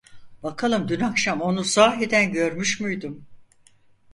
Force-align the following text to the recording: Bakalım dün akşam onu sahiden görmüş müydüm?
Bakalım 0.43 0.87
dün 0.87 0.99
akşam 0.99 1.41
onu 1.41 1.63
sahiden 1.63 2.33
görmüş 2.33 2.79
müydüm? 2.79 3.25